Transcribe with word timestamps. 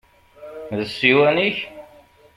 D 0.77 0.79
ssiwan-ik? 0.89 1.57